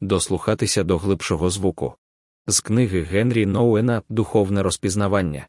дослухатися 0.00 0.84
до 0.84 0.98
глибшого 0.98 1.50
звуку. 1.50 1.94
З 2.46 2.60
книги 2.60 3.02
Генрі 3.02 3.46
Ноуена 3.46 4.02
Духовне 4.08 4.62
розпізнавання. 4.62 5.48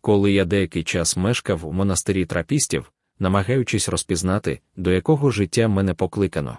Коли 0.00 0.32
я 0.32 0.44
деякий 0.44 0.84
час 0.84 1.16
мешкав 1.16 1.66
у 1.66 1.72
монастирі 1.72 2.26
трапістів, 2.26 2.92
намагаючись 3.18 3.88
розпізнати, 3.88 4.60
до 4.76 4.90
якого 4.92 5.30
життя 5.30 5.68
мене 5.68 5.94
покликано, 5.94 6.58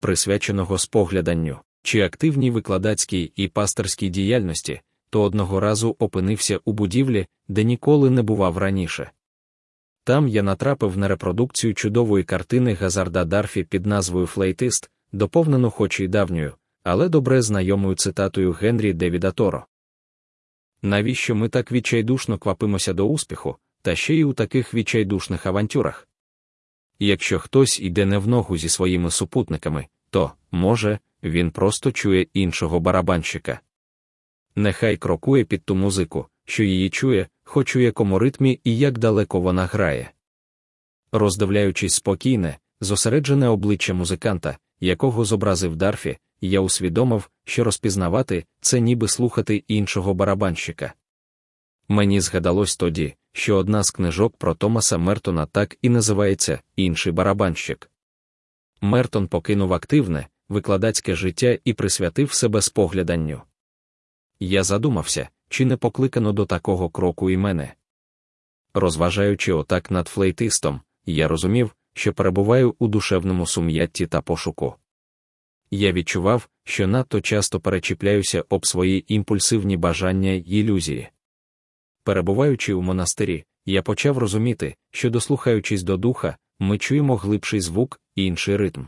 присвяченого 0.00 0.78
спогляданню 0.78 1.58
чи 1.82 2.00
активній 2.00 2.50
викладацькій 2.50 3.32
і 3.36 3.48
пасторській 3.48 4.08
діяльності, 4.08 4.80
то 5.10 5.22
одного 5.22 5.60
разу 5.60 5.96
опинився 5.98 6.60
у 6.64 6.72
будівлі, 6.72 7.26
де 7.48 7.64
ніколи 7.64 8.10
не 8.10 8.22
бував 8.22 8.58
раніше. 8.58 9.10
Там 10.04 10.28
я 10.28 10.42
натрапив 10.42 10.98
на 10.98 11.08
репродукцію 11.08 11.74
чудової 11.74 12.24
картини 12.24 12.74
Газарда 12.74 13.24
Дарфі 13.24 13.64
під 13.64 13.86
назвою 13.86 14.26
Флейтист, 14.26 14.90
доповнену 15.12 15.70
хоч 15.70 16.00
і 16.00 16.08
давньою, 16.08 16.54
але 16.82 17.08
добре 17.08 17.42
знайомою 17.42 17.94
цитатою 17.94 18.52
Генрі 18.52 18.92
Девіда 18.92 19.30
Торо. 19.30 19.66
Навіщо 20.82 21.34
ми 21.34 21.48
так 21.48 21.72
відчайдушно 21.72 22.38
квапимося 22.38 22.92
до 22.92 23.06
успіху, 23.06 23.56
та 23.82 23.96
ще 23.96 24.14
й 24.14 24.22
у 24.22 24.32
таких 24.32 24.74
відчайдушних 24.74 25.46
авантюрах? 25.46 26.08
Якщо 26.98 27.38
хтось 27.38 27.80
іде 27.80 28.06
не 28.06 28.18
в 28.18 28.28
ногу 28.28 28.56
зі 28.56 28.68
своїми 28.68 29.10
супутниками, 29.10 29.86
то, 30.10 30.32
може, 30.50 30.98
він 31.22 31.50
просто 31.50 31.92
чує 31.92 32.26
іншого 32.34 32.80
барабанщика. 32.80 33.60
Нехай 34.56 34.96
крокує 34.96 35.44
під 35.44 35.64
ту 35.64 35.74
музику, 35.74 36.26
що 36.44 36.64
її 36.64 36.90
чує, 36.90 37.28
хоч 37.44 37.76
у 37.76 37.80
якому 37.80 38.18
ритмі 38.18 38.60
і 38.64 38.78
як 38.78 38.98
далеко 38.98 39.40
вона 39.40 39.66
грає. 39.66 40.10
Роздивляючись 41.12 41.94
спокійне, 41.94 42.58
зосереджене 42.80 43.48
обличчя 43.48 43.94
музиканта, 43.94 44.58
якого 44.80 45.24
зобразив 45.24 45.76
Дарфі, 45.76 46.18
я 46.40 46.60
усвідомив, 46.60 47.30
що 47.44 47.64
розпізнавати 47.64 48.44
це 48.60 48.80
ніби 48.80 49.08
слухати 49.08 49.64
іншого 49.68 50.14
барабанщика. 50.14 50.92
Мені 51.88 52.20
згадалось 52.20 52.76
тоді, 52.76 53.14
що 53.32 53.56
одна 53.56 53.82
з 53.82 53.90
книжок 53.90 54.36
про 54.36 54.54
Томаса 54.54 54.98
Мертона 54.98 55.46
так 55.46 55.76
і 55.82 55.88
називається 55.88 56.60
Інший 56.76 57.12
барабанщик. 57.12 57.90
Мертон 58.80 59.28
покинув 59.28 59.72
активне, 59.72 60.28
викладацьке 60.48 61.14
життя 61.14 61.58
і 61.64 61.72
присвятив 61.72 62.32
себе 62.32 62.62
спогляданню. 62.62 63.42
Я 64.40 64.64
задумався, 64.64 65.28
чи 65.48 65.64
не 65.64 65.76
покликано 65.76 66.32
до 66.32 66.46
такого 66.46 66.90
кроку 66.90 67.30
і 67.30 67.36
мене. 67.36 67.74
Розважаючи 68.74 69.52
отак 69.52 69.90
над 69.90 70.08
флейтистом, 70.08 70.80
я 71.06 71.28
розумів, 71.28 71.76
що 71.94 72.12
перебуваю 72.12 72.74
у 72.78 72.88
душевному 72.88 73.46
сум'ятті 73.46 74.06
та 74.06 74.20
пошуку. 74.20 74.74
Я 75.70 75.92
відчував, 75.92 76.48
що 76.64 76.86
надто 76.86 77.20
часто 77.20 77.60
перечіпляюся 77.60 78.44
об 78.48 78.66
свої 78.66 79.14
імпульсивні 79.14 79.76
бажання 79.76 80.30
й 80.30 80.60
ілюзії. 80.60 81.08
Перебуваючи 82.04 82.74
у 82.74 82.82
монастирі, 82.82 83.44
я 83.66 83.82
почав 83.82 84.18
розуміти, 84.18 84.74
що, 84.90 85.10
дослухаючись 85.10 85.82
до 85.82 85.96
духа, 85.96 86.36
ми 86.58 86.78
чуємо 86.78 87.16
глибший 87.16 87.60
звук 87.60 88.00
і 88.14 88.24
інший 88.24 88.56
ритм. 88.56 88.84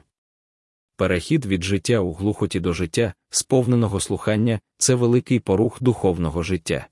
Перехід 0.96 1.46
від 1.46 1.64
життя 1.64 1.98
у 1.98 2.12
глухоті 2.12 2.60
до 2.60 2.72
життя, 2.72 3.14
сповненого 3.30 4.00
слухання 4.00 4.60
це 4.78 4.94
великий 4.94 5.40
порух 5.40 5.82
духовного 5.82 6.42
життя. 6.42 6.86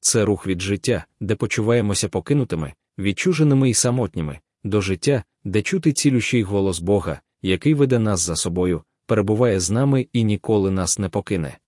Це 0.00 0.24
рух 0.24 0.46
від 0.46 0.60
життя, 0.62 1.04
де 1.20 1.34
почуваємося 1.34 2.08
покинутими, 2.08 2.72
відчуженими 2.98 3.70
і 3.70 3.74
самотніми, 3.74 4.40
до 4.64 4.80
життя, 4.80 5.24
де 5.44 5.62
чути 5.62 5.92
цілющий 5.92 6.42
голос 6.42 6.80
Бога, 6.80 7.20
який 7.42 7.74
веде 7.74 7.98
нас 7.98 8.20
за 8.20 8.36
собою, 8.36 8.82
перебуває 9.12 9.60
з 9.60 9.70
нами 9.70 10.06
і 10.12 10.24
ніколи 10.24 10.70
нас 10.70 10.98
не 10.98 11.08
покине. 11.08 11.58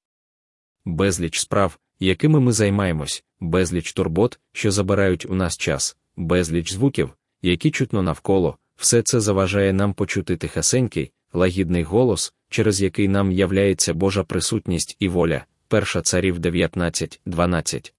Безліч 0.85 1.39
справ, 1.39 1.79
якими 2.01 2.41
ми 2.41 2.53
займаємось, 2.53 3.25
безліч 3.41 3.93
турбот, 3.93 4.39
що 4.53 4.71
забирають 4.71 5.27
у 5.27 5.35
нас 5.35 5.57
час, 5.57 5.97
безліч 6.17 6.73
звуків, 6.73 7.11
які 7.43 7.71
чутно 7.71 8.03
навколо, 8.03 8.57
все 8.77 9.03
це 9.03 9.21
заважає 9.21 9.73
нам 9.73 9.95
почути 9.95 10.37
тихасенький, 10.37 11.13
лагідний 11.33 11.83
голос, 11.83 12.35
через 12.49 12.83
який 12.83 13.09
нам 13.09 13.33
являється 13.33 13.95
Божа 13.95 14.25
присутність 14.25 14.97
і 14.99 15.09
воля, 15.09 15.45
перша 15.69 16.03
царів 16.03 16.39
19.12. 16.39 17.93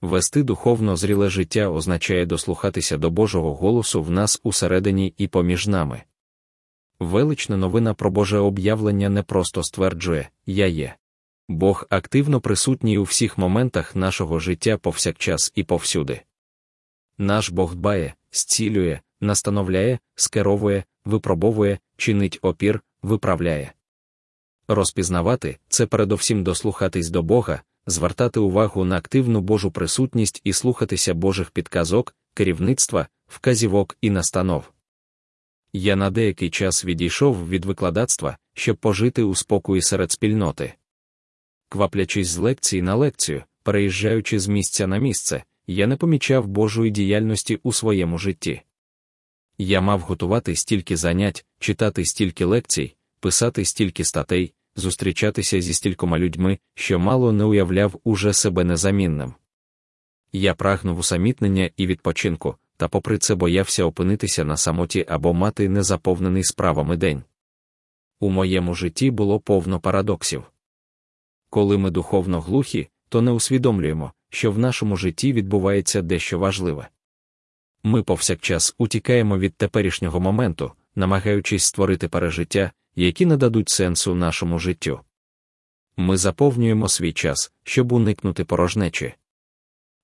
Вести 0.00 0.42
духовно 0.42 0.96
зріле 0.96 1.28
життя 1.28 1.68
означає 1.68 2.26
дослухатися 2.26 2.98
до 2.98 3.10
Божого 3.10 3.54
голосу 3.54 4.02
в 4.02 4.10
нас 4.10 4.40
усередині 4.42 5.14
і 5.18 5.28
поміж 5.28 5.66
нами. 5.66 6.02
Велична 7.00 7.56
новина 7.56 7.94
про 7.94 8.10
Боже 8.10 8.38
об'явлення 8.38 9.08
не 9.08 9.22
просто 9.22 9.62
стверджує 9.62 10.28
Я 10.46 10.66
є. 10.66 10.96
Бог 11.48 11.86
активно 11.90 12.40
присутній 12.40 12.98
у 12.98 13.02
всіх 13.02 13.38
моментах 13.38 13.96
нашого 13.96 14.38
життя 14.38 14.78
повсякчас 14.78 15.52
і 15.54 15.64
повсюди. 15.64 16.20
Наш 17.18 17.50
Бог 17.50 17.74
дбає, 17.74 18.14
зцілює, 18.32 19.00
настановляє, 19.20 19.98
скеровує, 20.14 20.84
випробовує, 21.04 21.78
чинить 21.96 22.38
опір, 22.42 22.80
виправляє. 23.02 23.72
Розпізнавати 24.68 25.58
це 25.68 25.86
передовсім 25.86 26.44
дослухатись 26.44 27.10
до 27.10 27.22
Бога, 27.22 27.62
звертати 27.86 28.40
увагу 28.40 28.84
на 28.84 28.96
активну 28.96 29.40
Божу 29.40 29.70
присутність 29.70 30.40
і 30.44 30.52
слухатися 30.52 31.14
Божих 31.14 31.50
підказок, 31.50 32.14
керівництва, 32.34 33.06
вказівок 33.26 33.96
і 34.00 34.10
настанов. 34.10 34.64
Я 35.78 35.96
на 35.96 36.10
деякий 36.10 36.50
час 36.50 36.84
відійшов 36.84 37.48
від 37.48 37.64
викладацтва, 37.64 38.38
щоб 38.54 38.76
пожити 38.76 39.22
у 39.22 39.34
спокої 39.34 39.82
серед 39.82 40.12
спільноти. 40.12 40.72
Кваплячись 41.68 42.28
з 42.28 42.36
лекції 42.36 42.82
на 42.82 42.94
лекцію, 42.94 43.42
переїжджаючи 43.62 44.40
з 44.40 44.46
місця 44.46 44.86
на 44.86 44.98
місце, 44.98 45.42
я 45.66 45.86
не 45.86 45.96
помічав 45.96 46.46
Божої 46.46 46.90
діяльності 46.90 47.60
у 47.62 47.72
своєму 47.72 48.18
житті. 48.18 48.62
Я 49.58 49.80
мав 49.80 50.00
готувати 50.00 50.56
стільки 50.56 50.96
занять, 50.96 51.46
читати 51.58 52.04
стільки 52.04 52.44
лекцій, 52.44 52.94
писати 53.20 53.64
стільки 53.64 54.04
статей, 54.04 54.54
зустрічатися 54.76 55.60
зі 55.60 55.74
стількома 55.74 56.18
людьми, 56.18 56.58
що 56.74 56.98
мало 56.98 57.32
не 57.32 57.44
уявляв 57.44 58.00
уже 58.04 58.32
себе 58.32 58.64
незамінним. 58.64 59.34
Я 60.32 60.54
прагнув 60.54 60.98
усамітнення 60.98 61.70
і 61.76 61.86
відпочинку, 61.86 62.56
та 62.76 62.88
попри 62.88 63.18
це 63.18 63.34
боявся 63.34 63.84
опинитися 63.84 64.44
на 64.44 64.56
самоті 64.56 65.04
або 65.08 65.34
мати 65.34 65.68
незаповнений 65.68 66.44
справами 66.44 66.96
день. 66.96 67.22
У 68.20 68.30
моєму 68.30 68.74
житті 68.74 69.10
було 69.10 69.40
повно 69.40 69.80
парадоксів. 69.80 70.44
Коли 71.50 71.78
ми 71.78 71.90
духовно 71.90 72.40
глухі, 72.40 72.88
то 73.08 73.22
не 73.22 73.30
усвідомлюємо, 73.30 74.12
що 74.30 74.52
в 74.52 74.58
нашому 74.58 74.96
житті 74.96 75.32
відбувається 75.32 76.02
дещо 76.02 76.38
важливе. 76.38 76.88
Ми 77.82 78.02
повсякчас 78.02 78.74
утікаємо 78.78 79.38
від 79.38 79.54
теперішнього 79.54 80.20
моменту, 80.20 80.72
намагаючись 80.94 81.64
створити 81.64 82.08
пережиття, 82.08 82.72
які 82.96 83.26
нададуть 83.26 83.68
сенсу 83.68 84.14
нашому 84.14 84.58
життю. 84.58 85.00
Ми 85.96 86.16
заповнюємо 86.16 86.88
свій 86.88 87.12
час, 87.12 87.52
щоб 87.62 87.92
уникнути 87.92 88.44
порожнечі. 88.44 89.14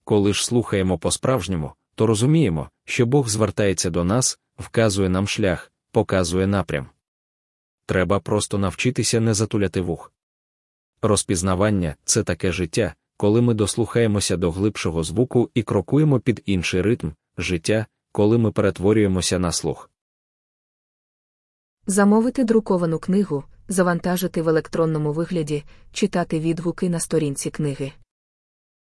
Коли 0.04 0.34
ж 0.34 0.44
слухаємо 0.44 0.99
по-справжньому, 0.99 1.72
то 1.94 2.06
розуміємо, 2.06 2.70
що 2.84 3.06
Бог 3.06 3.28
звертається 3.28 3.91
до 3.91 4.04
нас, 4.04 4.38
вказує 4.58 5.08
нам 5.08 5.28
шлях, 5.28 5.72
показує 5.91 6.47
напрям. 6.47 6.86
Треба 7.86 8.20
просто 8.20 8.58
навчитися 8.58 9.20
не 9.20 9.34
затуляти 9.34 9.80
вух. 9.80 10.12
Розпізнавання 11.03 11.97
це 12.04 12.22
таке 12.22 12.53
життя, 12.53 12.94
коли 13.16 13.42
ми 13.42 13.54
дослухаємося 13.54 14.36
до 14.36 14.50
глибшого 14.50 15.03
звуку 15.03 15.50
і 15.54 15.62
крокуємо 15.62 16.20
під 16.20 16.42
інший 16.47 16.82
ритм, 16.82 17.10
життя, 17.38 17.86
коли 18.12 18.38
ми 18.38 18.53
перетворюємося 18.53 19.38
на 19.38 19.53
слух. 19.53 19.91
Замовити 21.86 22.44
друковану 22.44 22.98
книгу, 22.98 23.44
завантажити 23.69 24.42
в 24.42 24.48
електронному 24.48 25.12
вигляді, 25.12 25.65
читати 25.92 26.41
відгуки 26.41 26.89
на 26.89 27.00
сторінці 27.00 27.50
книги. 27.50 27.92